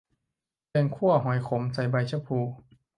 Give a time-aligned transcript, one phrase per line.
[0.69, 2.39] แกงคั่วหอยขม ใส่ใบชะพลู